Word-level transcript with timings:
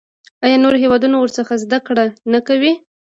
آیا 0.45 0.57
نور 0.63 0.75
هیوادونه 0.83 1.15
ورڅخه 1.19 1.55
زده 1.63 1.79
کړه 1.87 2.05
نه 2.33 2.39
کوي؟ 2.47 2.73